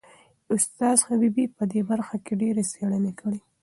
[0.53, 3.39] استاد حبیبي په دې برخه کې ډېرې څېړنې کړي.